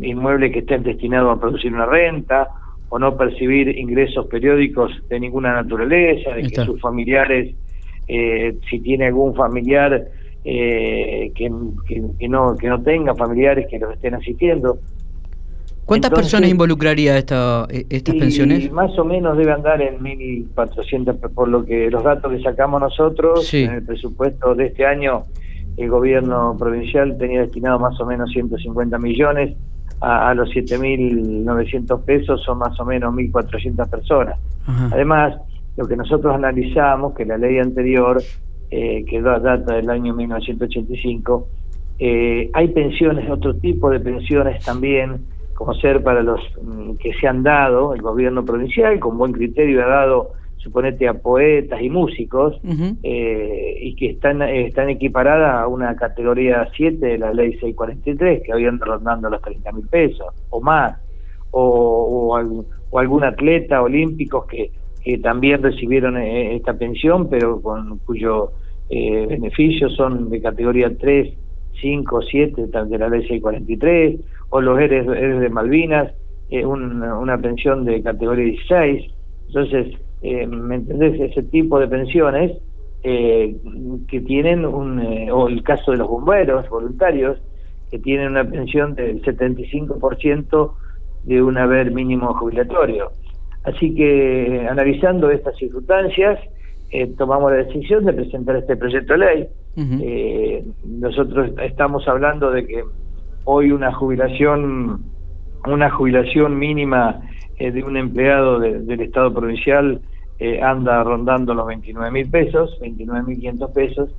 inmuebles 0.00 0.52
que 0.52 0.60
estén 0.60 0.84
destinados 0.84 1.36
a 1.36 1.40
producir 1.40 1.74
una 1.74 1.86
renta 1.86 2.50
o 2.88 3.00
no 3.00 3.16
percibir 3.16 3.76
ingresos 3.76 4.28
periódicos 4.28 4.92
de 5.08 5.18
ninguna 5.18 5.54
naturaleza, 5.54 6.36
de 6.36 6.42
que 6.42 6.64
sus 6.64 6.80
familiares, 6.80 7.52
eh, 8.06 8.54
si 8.70 8.78
tiene 8.78 9.06
algún 9.06 9.34
familiar 9.34 10.04
eh, 10.44 11.32
que, 11.34 11.50
que, 12.16 12.28
no, 12.28 12.54
que 12.54 12.68
no 12.68 12.80
tenga 12.80 13.16
familiares 13.16 13.66
que 13.68 13.80
los 13.80 13.92
estén 13.94 14.14
asistiendo. 14.14 14.78
¿Cuántas 15.84 16.10
personas 16.10 16.50
involucraría 16.50 17.18
esta, 17.18 17.66
e, 17.68 17.86
estas 17.90 18.14
pensiones? 18.14 18.70
Más 18.70 18.96
o 18.98 19.04
menos 19.04 19.36
debe 19.36 19.52
andar 19.52 19.82
en 19.82 19.98
1.400, 19.98 21.18
por 21.34 21.48
lo 21.48 21.64
que 21.64 21.90
los 21.90 22.02
datos 22.04 22.32
que 22.32 22.42
sacamos 22.42 22.80
nosotros, 22.80 23.52
en 23.52 23.72
el 23.72 23.84
presupuesto 23.84 24.54
de 24.54 24.66
este 24.66 24.86
año, 24.86 25.24
el 25.76 25.90
gobierno 25.90 26.56
provincial 26.58 27.16
tenía 27.18 27.40
destinado 27.40 27.78
más 27.78 27.98
o 28.00 28.06
menos 28.06 28.30
150 28.30 28.98
millones, 28.98 29.56
a, 30.00 30.34
los 30.34 30.50
7.900 30.50 32.04
pesos 32.04 32.42
son 32.42 32.58
más 32.58 32.78
o 32.80 32.84
menos 32.84 33.14
1.400 33.14 33.88
personas. 33.88 34.38
Además, 34.90 35.36
lo 35.76 35.86
que 35.86 35.96
nosotros 35.96 36.34
analizamos, 36.34 37.14
que 37.14 37.24
la 37.24 37.38
ley 37.38 37.58
anterior, 37.58 38.20
eh, 38.70 39.04
que 39.08 39.22
data 39.22 39.56
del 39.56 39.90
año 39.90 40.14
1985, 40.14 41.46
eh, 41.98 42.50
hay 42.52 42.68
pensiones, 42.68 43.30
otro 43.30 43.54
tipo 43.54 43.90
de 43.90 44.00
pensiones 44.00 44.64
también, 44.64 45.20
como 45.54 45.74
ser 45.74 46.02
para 46.02 46.22
los 46.22 46.40
mm, 46.60 46.94
que 46.94 47.12
se 47.14 47.26
han 47.26 47.42
dado, 47.42 47.94
el 47.94 48.02
gobierno 48.02 48.44
provincial 48.44 48.98
con 48.98 49.18
buen 49.18 49.32
criterio 49.32 49.84
ha 49.84 49.88
dado 49.88 50.32
suponete 50.62 51.08
a 51.08 51.14
poetas 51.14 51.82
y 51.82 51.90
músicos 51.90 52.60
eh, 53.02 53.78
y 53.80 53.96
que 53.96 54.10
están 54.10 54.42
están 54.42 54.90
equiparadas 54.90 55.60
a 55.60 55.66
una 55.66 55.96
categoría 55.96 56.68
7 56.76 57.04
de 57.04 57.18
la 57.18 57.34
ley 57.34 57.52
643 57.54 58.42
que 58.44 58.52
habían 58.52 58.78
rondando 58.78 59.28
los 59.28 59.42
30 59.42 59.72
mil 59.72 59.88
pesos 59.88 60.28
o 60.50 60.60
más 60.60 61.00
o, 61.50 62.36
o, 62.90 62.98
algún 62.98 63.24
atleta 63.24 63.82
olímpicos 63.82 64.46
que, 64.46 64.70
que 65.02 65.18
también 65.18 65.62
recibieron 65.62 66.16
eh, 66.16 66.54
esta 66.54 66.74
pensión 66.74 67.28
pero 67.28 67.60
con 67.60 67.98
cuyo 67.98 68.52
eh, 68.88 69.26
beneficios 69.28 69.96
son 69.96 70.30
de 70.30 70.40
categoría 70.40 70.96
3 70.96 71.34
5 71.80 72.22
7 72.22 72.66
de 72.86 72.98
la 72.98 73.08
ley 73.08 73.22
643 73.22 74.20
o 74.52 74.60
los 74.60 74.78
héroes, 74.78 75.40
de 75.40 75.48
Malvinas 75.48 76.12
eh, 76.50 76.64
una 76.64 77.38
pensión 77.38 77.84
de 77.84 78.02
categoría 78.02 78.44
16 78.44 79.10
entonces 79.48 79.96
eh, 80.22 80.46
¿me 80.46 80.76
entendés? 80.76 81.20
Ese 81.20 81.42
tipo 81.42 81.80
de 81.80 81.88
pensiones 81.88 82.52
eh, 83.02 83.56
que 84.08 84.20
tienen 84.20 84.64
un, 84.64 85.00
eh, 85.00 85.32
o 85.32 85.48
el 85.48 85.64
caso 85.64 85.90
de 85.90 85.96
los 85.96 86.08
bomberos 86.08 86.68
voluntarios, 86.68 87.38
que 87.90 87.98
tienen 87.98 88.28
una 88.28 88.48
pensión 88.48 88.94
del 88.94 89.20
75% 89.22 90.72
de 91.24 91.42
un 91.42 91.58
haber 91.58 91.90
mínimo 91.90 92.32
jubilatorio. 92.34 93.10
Así 93.64 93.94
que 93.94 94.66
analizando 94.70 95.30
estas 95.30 95.56
circunstancias, 95.56 96.38
tomamos 97.16 97.50
la 97.50 97.58
decisión 97.58 98.04
de 98.04 98.12
presentar 98.12 98.56
este 98.56 98.76
proyecto 98.76 99.14
de 99.14 99.18
ley. 99.18 99.48
nosotros 100.84 101.52
estamos 101.62 102.06
hablando 102.06 102.50
de 102.50 102.66
que 102.66 102.84
hoy 103.44 103.72
una 103.72 103.92
jubilación, 103.92 105.02
una 105.66 105.90
jubilación 105.90 106.58
mínima 106.58 107.20
de 107.58 107.84
un 107.84 107.96
empleado 107.96 108.58
del 108.58 109.00
Estado 109.00 109.32
provincial 109.32 110.00
anda 110.62 111.04
rondando 111.04 111.54
los 111.54 111.66
29 111.66 112.10
mil 112.10 112.28
pesos, 112.28 112.76
29 112.80 113.22
mil 113.24 113.36
500 113.36 113.70
pesos. 113.70 114.10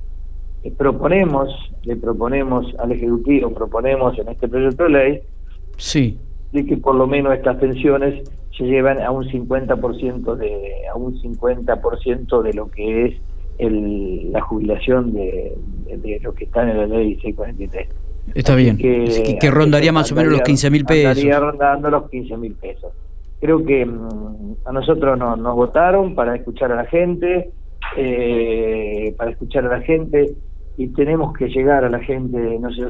proponemos, 0.78 1.50
le 1.82 1.96
proponemos 1.96 2.74
al 2.78 2.92
Ejecutivo, 2.92 3.52
proponemos 3.52 4.18
en 4.18 4.28
este 4.28 4.48
proyecto 4.48 4.84
de 4.84 4.90
ley, 4.90 5.20
sí. 5.76 6.18
de 6.52 6.64
que 6.64 6.78
por 6.78 6.94
lo 6.94 7.06
menos 7.06 7.34
estas 7.34 7.56
pensiones 7.56 8.22
se 8.56 8.64
llevan 8.64 9.02
a 9.02 9.10
un 9.10 9.24
50% 9.24 10.36
de 10.36 10.88
a 10.88 10.96
un 10.96 11.20
50% 11.20 12.42
de 12.42 12.52
lo 12.54 12.70
que 12.70 13.06
es 13.06 13.14
el, 13.58 14.32
la 14.32 14.40
jubilación 14.40 15.12
de, 15.12 15.56
de, 15.86 16.20
lo 16.20 16.34
que 16.34 16.44
está 16.44 16.62
en 16.62 16.76
la 16.76 16.86
ley 16.86 17.14
643. 17.16 17.88
Está 18.34 18.54
bien, 18.54 18.76
que, 18.78 19.36
que 19.40 19.50
rondaría 19.50 19.92
más 19.92 20.10
o 20.12 20.14
menos 20.14 20.32
los 20.32 20.42
15 20.42 20.70
mil 20.70 20.84
pesos. 20.84 21.18
Estaría 21.18 21.38
rondando 21.38 21.90
los 21.90 22.08
15 22.10 22.36
mil 22.36 22.54
pesos. 22.54 22.92
Creo 23.40 23.64
que 23.64 23.84
mm, 23.84 24.56
a 24.64 24.72
nosotros 24.72 25.18
no, 25.18 25.36
nos 25.36 25.54
votaron 25.54 26.14
para 26.14 26.34
escuchar 26.34 26.72
a 26.72 26.76
la 26.76 26.86
gente, 26.86 27.50
eh, 27.96 29.14
para 29.16 29.30
escuchar 29.30 29.66
a 29.66 29.78
la 29.78 29.80
gente 29.82 30.34
y 30.76 30.88
tenemos 30.88 31.36
que 31.36 31.48
llegar 31.48 31.84
a 31.84 31.90
la 31.90 32.00
gente, 32.00 32.58
no 32.58 32.72
sé, 32.72 32.82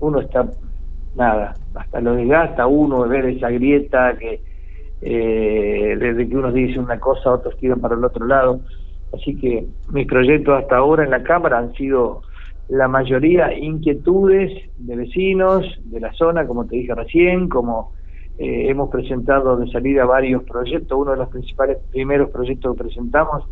uno 0.00 0.20
está, 0.20 0.46
nada, 1.16 1.54
hasta 1.74 2.00
lo 2.00 2.14
desgasta 2.14 2.66
uno 2.66 3.08
ver 3.08 3.26
esa 3.26 3.48
grieta 3.50 4.16
que 4.18 4.40
eh, 5.00 5.96
desde 5.98 6.28
que 6.28 6.36
uno 6.36 6.50
dice 6.50 6.78
una 6.78 6.98
cosa, 6.98 7.32
otros 7.32 7.56
tiran 7.58 7.80
para 7.80 7.94
el 7.94 8.04
otro 8.04 8.26
lado. 8.26 8.60
Así 9.12 9.36
que 9.36 9.66
mis 9.92 10.06
proyectos 10.06 10.62
hasta 10.62 10.76
ahora 10.76 11.04
en 11.04 11.10
la 11.10 11.22
Cámara 11.22 11.58
han 11.58 11.72
sido 11.74 12.22
la 12.68 12.88
mayoría 12.88 13.56
inquietudes 13.56 14.70
de 14.78 14.96
vecinos 14.96 15.64
de 15.84 16.00
la 16.00 16.12
zona, 16.14 16.46
como 16.46 16.66
te 16.66 16.76
dije 16.76 16.94
recién, 16.94 17.48
como 17.48 17.92
eh, 18.38 18.68
hemos 18.68 18.90
presentado 18.90 19.56
de 19.56 19.70
salida 19.70 20.04
varios 20.06 20.42
proyectos. 20.44 20.98
Uno 20.98 21.12
de 21.12 21.18
los 21.18 21.28
principales 21.28 21.78
primeros 21.90 22.30
proyectos 22.30 22.74
que 22.74 22.84
presentamos 22.84 23.44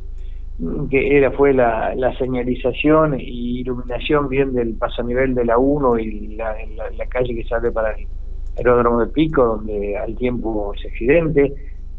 mm, 0.58 0.86
que 0.86 1.16
era 1.16 1.30
fue 1.32 1.52
la, 1.52 1.94
señalización 2.18 3.20
y 3.20 3.60
iluminación 3.60 4.28
bien 4.28 4.52
del 4.54 4.74
pasanivel 4.74 5.34
de 5.34 5.44
la 5.44 5.58
1 5.58 5.98
y 5.98 6.36
la, 6.36 6.54
la, 6.96 7.06
calle 7.06 7.34
que 7.34 7.44
sale 7.44 7.70
para 7.70 7.92
el 7.92 8.06
aeródromo 8.56 9.00
de 9.00 9.06
Pico, 9.08 9.44
donde 9.44 9.96
al 9.96 10.16
tiempo 10.16 10.72
es 10.74 10.84
accidente. 10.86 11.54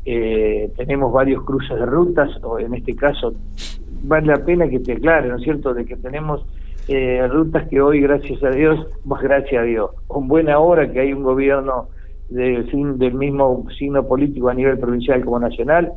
Eh, 0.05 0.70
tenemos 0.75 1.13
varios 1.13 1.43
cruces 1.43 1.77
de 1.77 1.86
rutas, 1.86 2.29
o 2.43 2.60
en 2.60 2.74
este 2.74 2.96
caso 2.96 3.34
vale 4.03 4.27
la 4.27 4.43
pena 4.43 4.67
que 4.67 4.79
te 4.79 4.93
aclare, 4.93 5.29
¿no 5.29 5.38
es 5.38 5.43
cierto?, 5.43 5.74
de 5.74 5.86
que 5.86 5.96
tenemos 5.96 6.46
eh, 6.87 7.27
rutas 7.27 7.67
que 7.69 7.81
hoy, 7.81 8.01
gracias 8.01 8.43
a 8.43 8.49
Dios, 8.49 8.85
más 9.05 9.21
gracias 9.21 9.61
a 9.61 9.65
Dios, 9.65 9.91
con 10.07 10.27
buena 10.27 10.59
hora 10.59 10.91
que 10.91 10.99
hay 10.99 11.13
un 11.13 11.23
gobierno 11.23 11.89
de, 12.29 12.63
del 12.97 13.13
mismo 13.13 13.65
signo 13.77 14.05
político 14.07 14.49
a 14.49 14.53
nivel 14.53 14.77
provincial 14.79 15.23
como 15.23 15.39
nacional, 15.39 15.93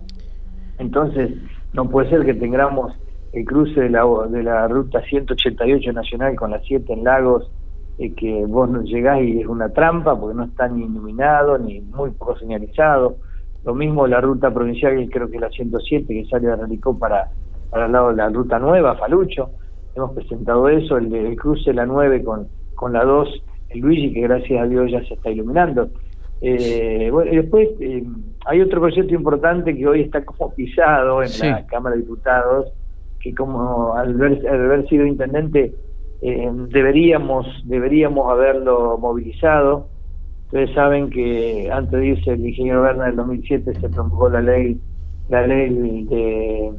entonces 0.79 1.33
no 1.73 1.89
puede 1.89 2.11
ser 2.11 2.25
que 2.25 2.35
tengamos 2.35 2.93
el 3.33 3.45
cruce 3.45 3.81
de 3.81 3.91
la, 3.91 4.05
de 4.31 4.43
la 4.43 4.69
ruta 4.69 5.03
188 5.03 5.93
nacional 5.93 6.37
con 6.37 6.53
las 6.53 6.65
7 6.65 6.93
en 6.93 7.05
Lagos, 7.05 7.51
eh, 7.99 8.13
que 8.15 8.45
vos 8.47 8.71
llegás 8.85 9.23
y 9.23 9.41
es 9.41 9.47
una 9.47 9.71
trampa 9.71 10.19
porque 10.19 10.37
no 10.37 10.45
está 10.45 10.69
ni 10.69 10.85
iluminado 10.85 11.59
ni 11.59 11.81
muy 11.81 12.11
poco 12.11 12.39
señalizado. 12.39 13.17
Lo 13.65 13.75
mismo 13.75 14.07
la 14.07 14.21
ruta 14.21 14.53
provincial, 14.53 15.09
creo 15.11 15.29
que 15.29 15.41
la 15.41 15.51
107, 15.51 16.07
que 16.07 16.27
sale 16.27 16.47
de 16.47 16.57
Relicó 16.57 16.99
para, 16.99 17.31
para 17.71 17.87
el 17.87 17.93
lado 17.93 18.11
de 18.11 18.17
la 18.17 18.29
ruta 18.29 18.59
nueva, 18.59 18.95
Falucho. 18.97 19.51
Hemos 19.97 20.13
presentado 20.13 20.69
eso, 20.69 20.99
el, 20.99 21.13
el 21.15 21.37
cruce 21.37 21.71
de 21.71 21.75
la 21.75 21.87
9 21.87 22.23
con, 22.23 22.49
con 22.75 22.93
la 22.93 23.05
2, 23.05 23.43
el 23.71 23.81
Luigi, 23.81 24.13
que 24.13 24.21
gracias 24.21 24.63
a 24.63 24.67
Dios 24.67 24.91
ya 24.93 25.03
se 25.05 25.15
está 25.15 25.31
iluminando. 25.31 25.89
Eh, 26.43 27.09
bueno, 27.11 27.33
y 27.33 27.37
después 27.37 27.69
eh, 27.81 28.05
hay 28.45 28.61
otro 28.61 28.81
proyecto 28.81 29.15
importante 29.15 29.75
que 29.75 29.87
hoy 29.87 30.03
está 30.03 30.25
como 30.25 30.55
pisado 30.55 31.23
en 31.23 31.31
la 31.41 31.67
Cámara 31.67 31.97
de 31.97 32.03
Diputados, 32.03 32.73
que 33.21 33.35
como 33.35 33.95
al, 33.95 34.15
ver, 34.15 34.47
al 34.47 34.67
haber 34.67 34.87
sido 34.89 35.07
intendente 35.07 35.73
eh, 36.23 36.51
deberíamos 36.69 37.47
deberíamos 37.65 38.31
haberlo 38.31 38.99
movilizado. 38.99 39.89
Ustedes 40.47 40.73
saben 40.75 41.11
que 41.11 41.71
antes 41.73 41.99
de 41.99 42.07
irse 42.07 42.31
el 42.33 42.47
ingeniero 42.47 42.83
Werner 42.83 43.09
en 43.09 43.17
2007 43.17 43.81
se 43.81 43.89
promulgó 43.89 44.29
la 44.29 44.43
ley 44.43 44.79
la 45.29 45.47
ley 45.47 46.05
de, 46.05 46.71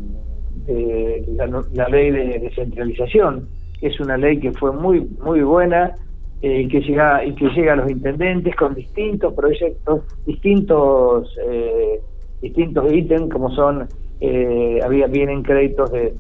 la, 1.74 1.88
ley 1.90 2.12
de 2.12 2.40
descentralización, 2.40 3.48
que 3.80 3.88
es 3.88 4.00
una 4.00 4.18
ley 4.18 4.40
que 4.40 4.52
fue 4.54 4.72
muy 4.72 5.08
muy 5.24 5.42
buena 5.42 5.96
eh, 6.42 6.68
que 6.68 6.82
llega 6.82 7.26
y 7.26 7.34
que 7.34 7.50
llega 7.50 7.74
a 7.74 7.76
los 7.78 7.90
intendentes 7.90 8.56
con 8.56 8.76
distintos 8.76 9.34
proyectos, 9.34 10.04
distintos 10.26 11.36
eh, 11.50 12.00
distintos 12.42 12.94
ítems 12.94 13.32
como 13.32 13.50
son 13.56 13.88
eh, 14.20 14.80
había 14.84 15.08
vienen 15.08 15.44
créditos 15.44 15.92
de, 15.92 16.14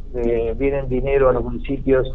vienen 0.57 0.89
dinero 0.89 1.29
a 1.29 1.33
los 1.33 1.43
municipios 1.43 2.07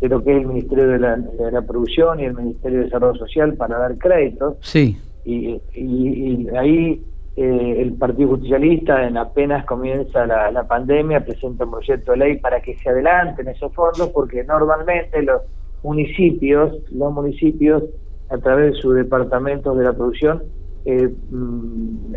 de 0.00 0.08
lo 0.08 0.22
que 0.24 0.32
es 0.32 0.42
el 0.42 0.46
Ministerio 0.46 0.88
de 0.88 0.98
la, 0.98 1.16
de 1.16 1.52
la 1.52 1.62
Producción 1.62 2.20
y 2.20 2.24
el 2.24 2.34
Ministerio 2.34 2.78
de 2.78 2.84
Desarrollo 2.84 3.18
Social 3.18 3.54
para 3.54 3.78
dar 3.78 3.96
créditos. 3.98 4.56
Sí. 4.62 4.96
Y, 5.24 5.60
y, 5.74 6.48
ahí 6.56 7.02
eh, 7.42 7.80
el 7.80 7.94
Partido 7.94 8.28
Justicialista, 8.28 9.06
en 9.06 9.16
apenas 9.16 9.64
comienza 9.64 10.26
la, 10.26 10.62
pandemia, 10.68 11.24
presenta 11.24 11.64
un 11.64 11.70
proyecto 11.70 12.12
de 12.12 12.18
ley 12.18 12.36
para 12.36 12.60
que 12.60 12.76
se 12.76 12.90
adelanten 12.90 13.48
esos 13.48 13.72
fondos, 13.72 14.10
porque 14.10 14.44
normalmente 14.44 15.22
los 15.22 15.40
municipios, 15.82 16.70
los 16.92 17.10
municipios, 17.10 17.82
a 18.28 18.36
través 18.36 18.74
de 18.74 18.80
sus 18.82 18.94
departamentos 18.94 19.74
de 19.78 19.84
la 19.84 19.94
producción, 19.94 20.42
eh, 20.84 21.08
mm, 21.30 22.14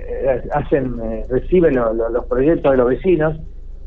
hacen 0.52 1.00
eh, 1.02 1.24
reciben 1.30 1.76
los 1.76 2.26
proyectos 2.26 2.72
de 2.74 2.78
los 2.78 2.90
vecinos 2.90 3.40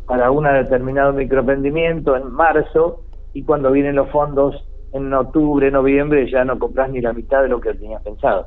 para 0.06 0.30
un 0.30 0.44
determinado 0.44 1.12
microemprendimiento 1.12 2.16
en 2.16 2.32
marzo 2.32 3.02
y 3.34 3.42
cuando 3.42 3.70
vienen 3.72 3.96
los 3.96 4.08
fondos 4.08 4.66
en 4.94 5.12
octubre, 5.12 5.70
noviembre, 5.70 6.30
ya 6.30 6.46
no 6.46 6.58
compras 6.58 6.88
ni 6.88 7.02
la 7.02 7.12
mitad 7.12 7.42
de 7.42 7.48
lo 7.48 7.60
que 7.60 7.74
tenías 7.74 8.02
pensado. 8.02 8.46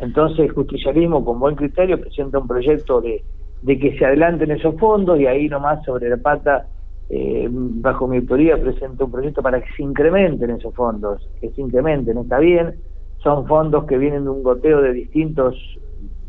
Entonces, 0.00 0.40
el 0.40 0.50
justicialismo, 0.52 1.24
con 1.24 1.38
buen 1.38 1.56
criterio, 1.56 2.00
presenta 2.00 2.38
un 2.38 2.48
proyecto 2.48 3.00
de, 3.00 3.22
de 3.62 3.78
que 3.78 3.98
se 3.98 4.06
adelanten 4.06 4.50
esos 4.50 4.78
fondos 4.78 5.20
y 5.20 5.26
ahí 5.26 5.48
nomás 5.48 5.84
sobre 5.84 6.08
la 6.08 6.16
pata, 6.16 6.66
eh, 7.10 7.48
bajo 7.50 8.08
mi 8.08 8.16
autoría, 8.18 8.60
presenta 8.60 9.04
un 9.04 9.10
proyecto 9.10 9.42
para 9.42 9.60
que 9.60 9.70
se 9.76 9.82
incrementen 9.82 10.50
esos 10.50 10.74
fondos, 10.74 11.28
que 11.40 11.50
se 11.50 11.60
incrementen, 11.60 12.16
está 12.18 12.38
bien, 12.38 12.76
son 13.22 13.46
fondos 13.46 13.84
que 13.84 13.98
vienen 13.98 14.24
de 14.24 14.30
un 14.30 14.42
goteo 14.42 14.80
de 14.80 14.92
distintos 14.92 15.54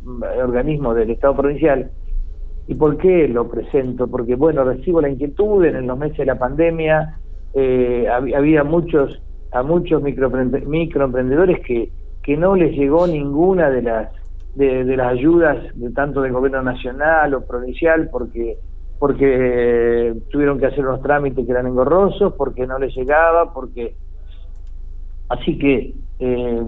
mm, 0.04 0.24
organismos 0.44 0.96
del 0.96 1.12
Estado 1.12 1.38
provincial. 1.38 1.92
¿Y 2.68 2.76
por 2.76 2.98
qué 2.98 3.28
lo 3.28 3.50
presento? 3.50 4.08
Porque, 4.08 4.36
bueno, 4.36 4.64
recibo 4.64 5.02
la 5.02 5.10
inquietud 5.10 5.64
en 5.64 5.88
los 5.88 5.98
meses 5.98 6.18
de 6.18 6.26
la 6.26 6.38
pandemia, 6.38 7.18
eh, 7.54 8.08
había 8.10 8.64
muchos 8.64 9.22
a 9.52 9.64
muchos 9.64 10.02
microemprendedores 10.02 11.60
que, 11.66 11.90
que 12.24 12.38
no 12.38 12.56
les 12.56 12.72
llegó 12.72 13.08
ninguna 13.08 13.70
de 13.70 13.82
las 13.82 14.10
de, 14.56 14.84
las 14.84 15.08
ayudas 15.08 15.58
de 15.76 15.92
tanto 15.92 16.22
del 16.22 16.34
gobierno 16.34 16.62
nacional 16.62 17.34
o 17.34 17.46
provincial 17.46 18.10
porque 18.12 18.58
porque 19.00 19.26
eh, 19.26 20.14
tuvieron 20.30 20.60
que 20.60 20.68
hacer 20.68 20.86
unos 20.86 21.02
trámites 21.02 21.46
que 21.46 21.52
eran 21.52 21.68
engorrosos 21.68 22.34
porque 22.34 22.68
no 22.68 22.78
les 22.78 22.96
llegaba 22.96 23.54
porque 23.54 23.96
así 25.30 25.58
que 25.58 25.94
eh, 26.20 26.64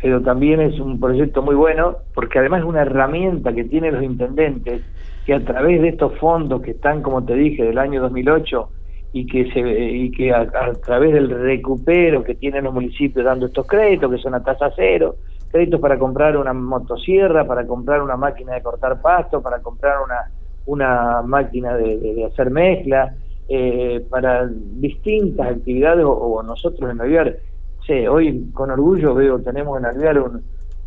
pero 0.00 0.22
también 0.22 0.60
es 0.60 0.78
un 0.78 0.98
proyecto 1.00 1.42
muy 1.42 1.54
bueno 1.54 1.96
porque 2.14 2.38
además 2.38 2.60
es 2.60 2.66
una 2.66 2.82
herramienta 2.82 3.52
que 3.52 3.64
tienen 3.64 3.94
los 3.94 4.04
intendentes 4.04 4.82
que 5.26 5.34
a 5.34 5.44
través 5.44 5.82
de 5.82 5.88
estos 5.88 6.16
fondos 6.18 6.62
que 6.62 6.70
están 6.70 7.02
como 7.02 7.24
te 7.24 7.34
dije 7.34 7.64
del 7.64 7.78
año 7.78 8.00
2008 8.00 8.70
y 9.16 9.24
que 9.24 9.50
se 9.50 9.60
y 9.60 10.10
que 10.10 10.30
a, 10.30 10.46
través 10.84 11.14
del 11.14 11.30
recupero 11.30 12.22
que 12.22 12.34
tienen 12.34 12.64
los 12.64 12.74
municipios 12.74 13.24
dando 13.24 13.46
estos 13.46 13.66
créditos 13.66 14.10
que 14.10 14.18
son 14.18 14.34
a 14.34 14.42
tasa 14.42 14.70
cero 14.76 15.16
créditos 15.50 15.80
para 15.80 15.98
comprar 15.98 16.36
una 16.36 16.52
motosierra 16.52 17.46
para 17.46 17.66
comprar 17.66 18.02
una 18.02 18.18
máquina 18.18 18.52
de 18.52 18.62
cortar 18.62 19.00
pasto 19.00 19.40
para 19.40 19.60
comprar 19.60 20.02
una 20.04 20.30
una 20.66 21.22
máquina 21.22 21.78
de, 21.78 22.28
hacer 22.30 22.50
mezcla 22.50 23.14
eh, 23.48 24.04
para 24.10 24.46
distintas 24.46 25.46
actividades 25.46 26.04
o, 26.06 26.42
nosotros 26.42 26.90
en 26.90 27.00
Alvear 27.00 27.38
sí, 27.86 28.06
hoy 28.06 28.50
con 28.52 28.70
orgullo 28.70 29.14
veo 29.14 29.38
tenemos 29.38 29.78
en 29.78 29.86
Alvear 29.86 30.22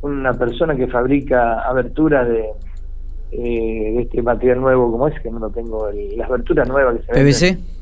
una 0.03 0.33
persona 0.35 0.75
que 0.75 0.85
fabrica 0.85 1.61
aberturas 1.67 2.27
de 2.29 2.45
eh, 3.31 4.01
este 4.01 4.21
material 4.21 4.61
nuevo 4.61 4.91
como 4.91 5.07
es 5.07 5.19
que 5.19 5.31
no 5.31 5.39
lo 5.39 5.49
tengo 5.49 5.89
las 6.15 6.29
aberturas 6.29 6.69
nuevas 6.69 6.97
que 6.97 7.05
se 7.05 7.23
PVC 7.23 7.78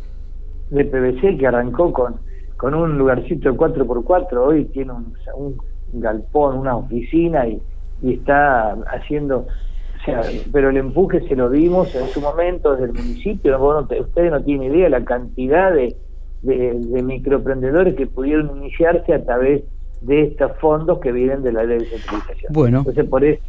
de 0.69 0.85
PVC 0.85 1.37
que 1.37 1.47
arrancó 1.47 1.93
con, 1.93 2.15
con 2.57 2.73
un 2.73 2.97
lugarcito 2.97 3.51
de 3.51 3.57
4x4, 3.57 4.37
hoy 4.37 4.65
tiene 4.65 4.91
un, 4.91 5.13
un 5.35 5.57
galpón, 5.93 6.57
una 6.57 6.75
oficina 6.75 7.47
y, 7.47 7.61
y 8.01 8.13
está 8.13 8.73
haciendo, 8.91 9.39
o 9.39 10.05
sea, 10.05 10.21
pero 10.51 10.69
el 10.69 10.77
empuje 10.77 11.27
se 11.27 11.35
lo 11.35 11.49
dimos 11.49 11.93
en 11.95 12.07
su 12.07 12.21
momento 12.21 12.73
desde 12.73 12.85
el 12.85 12.93
municipio, 12.93 13.57
ustedes 13.99 14.31
no 14.31 14.43
tienen 14.43 14.73
idea 14.73 14.89
la 14.89 15.03
cantidad 15.03 15.71
de, 15.73 15.95
de, 16.41 17.03
microemprendedores 17.03 17.95
que 17.95 18.07
pudieron 18.07 18.57
iniciarse 18.57 19.13
a 19.13 19.23
través 19.23 19.63
de 20.01 20.23
estos 20.23 20.51
fondos 20.59 20.99
que 20.99 21.11
vienen 21.11 21.41
de 21.43 21.51
la 21.51 21.63
ley 21.63 21.79
de 21.79 21.85
centralización. 21.85 22.53
Bueno. 22.53 22.79
Entonces 22.79 23.05
por 23.05 23.23
eso 23.23 23.41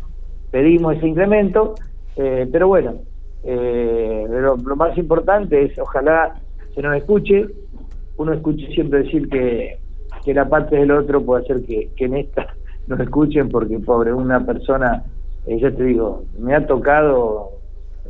pedimos 0.50 0.96
ese 0.96 1.08
incremento, 1.08 1.74
eh, 2.16 2.48
pero 2.50 2.68
bueno, 2.68 2.94
Eh, 3.44 4.26
lo 4.28 4.76
más 4.76 4.98
importante 4.98 5.62
es, 5.62 5.78
ojalá 5.78 6.34
se 6.74 6.82
nos 6.82 6.96
escuche, 6.96 7.46
uno 8.16 8.32
escuche 8.32 8.66
siempre 8.68 9.04
decir 9.04 9.28
que, 9.28 9.78
que 10.24 10.34
la 10.34 10.48
parte 10.48 10.76
del 10.76 10.90
otro 10.90 11.22
puede 11.24 11.44
hacer 11.44 11.62
que, 11.64 11.90
que 11.96 12.04
en 12.04 12.16
esta 12.16 12.54
nos 12.86 13.00
escuchen, 13.00 13.48
porque 13.48 13.78
pobre, 13.78 14.12
una 14.12 14.44
persona, 14.44 15.04
eh, 15.46 15.58
ya 15.60 15.70
te 15.70 15.84
digo, 15.84 16.24
me 16.38 16.54
ha 16.54 16.66
tocado 16.66 17.50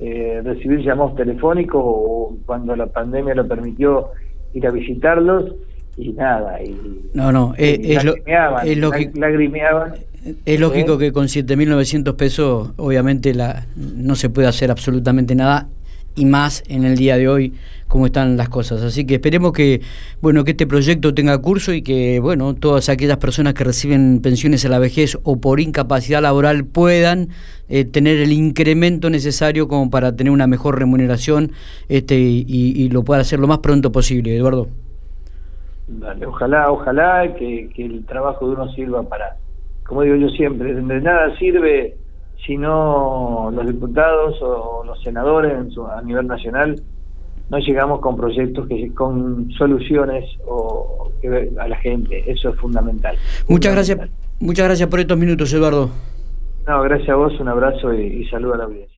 eh, 0.00 0.40
recibir 0.44 0.80
llamados 0.80 1.16
telefónicos 1.16 1.82
o 1.84 2.36
cuando 2.46 2.76
la 2.76 2.86
pandemia 2.86 3.34
lo 3.34 3.46
permitió 3.48 4.10
ir 4.54 4.66
a 4.66 4.70
visitarlos 4.70 5.54
y 5.96 6.12
nada. 6.12 6.62
Y, 6.62 7.10
no, 7.14 7.32
no, 7.32 7.54
eh, 7.58 7.80
es, 7.82 8.04
lo, 8.04 8.14
es 8.64 8.78
lógico. 8.78 9.18
Lagrimeaban. 9.18 9.94
Es 10.44 10.60
lógico 10.60 10.98
que 10.98 11.12
con 11.12 11.26
7.900 11.26 12.16
pesos 12.16 12.72
obviamente 12.76 13.34
la, 13.34 13.66
no 13.76 14.14
se 14.14 14.30
puede 14.30 14.48
hacer 14.48 14.70
absolutamente 14.70 15.34
nada 15.34 15.68
y 16.18 16.24
más 16.24 16.62
en 16.68 16.84
el 16.84 16.96
día 16.96 17.16
de 17.16 17.28
hoy 17.28 17.54
cómo 17.86 18.06
están 18.06 18.36
las 18.36 18.48
cosas. 18.48 18.82
Así 18.82 19.06
que 19.06 19.14
esperemos 19.14 19.52
que 19.52 19.80
bueno 20.20 20.44
que 20.44 20.50
este 20.52 20.66
proyecto 20.66 21.14
tenga 21.14 21.38
curso 21.38 21.72
y 21.72 21.82
que 21.82 22.20
bueno 22.20 22.54
todas 22.54 22.88
aquellas 22.88 23.16
personas 23.18 23.54
que 23.54 23.64
reciben 23.64 24.20
pensiones 24.22 24.64
a 24.64 24.68
la 24.68 24.78
vejez 24.78 25.18
o 25.22 25.40
por 25.40 25.60
incapacidad 25.60 26.20
laboral 26.20 26.64
puedan 26.64 27.28
eh, 27.68 27.84
tener 27.84 28.18
el 28.18 28.32
incremento 28.32 29.10
necesario 29.10 29.68
como 29.68 29.90
para 29.90 30.16
tener 30.16 30.32
una 30.32 30.46
mejor 30.46 30.78
remuneración 30.78 31.52
este 31.88 32.18
y, 32.18 32.44
y 32.48 32.88
lo 32.90 33.04
pueda 33.04 33.20
hacer 33.20 33.38
lo 33.38 33.46
más 33.46 33.58
pronto 33.58 33.92
posible, 33.92 34.36
Eduardo. 34.36 34.68
Dale, 35.88 36.26
ojalá, 36.26 36.70
ojalá 36.70 37.34
que, 37.34 37.70
que 37.74 37.86
el 37.86 38.04
trabajo 38.04 38.46
de 38.46 38.56
uno 38.56 38.70
sirva 38.72 39.02
para, 39.04 39.36
como 39.86 40.02
digo 40.02 40.16
yo 40.16 40.28
siempre, 40.28 40.74
de 40.74 41.00
nada 41.00 41.34
sirve 41.38 41.96
si 42.44 42.56
no 42.56 43.50
los 43.52 43.66
diputados 43.66 44.40
o 44.42 44.82
los 44.84 45.02
senadores 45.02 45.52
a 45.90 46.02
nivel 46.02 46.26
nacional 46.26 46.80
no 47.50 47.58
llegamos 47.58 48.00
con 48.00 48.16
proyectos 48.16 48.68
que 48.68 48.92
con 48.94 49.50
soluciones 49.52 50.24
o 50.46 51.10
a 51.58 51.68
la 51.68 51.76
gente. 51.76 52.22
Eso 52.30 52.50
es 52.50 52.56
fundamental. 52.56 53.16
Muchas 53.48 53.72
gracias 53.72 54.10
muchas 54.38 54.66
gracias 54.66 54.88
por 54.88 55.00
estos 55.00 55.18
minutos 55.18 55.52
Eduardo. 55.52 55.90
No 56.66 56.82
gracias 56.82 57.08
a 57.08 57.14
vos 57.14 57.38
un 57.40 57.48
abrazo 57.48 57.94
y, 57.94 58.02
y 58.02 58.28
saludo 58.28 58.54
a 58.54 58.58
la 58.58 58.64
audiencia 58.64 58.86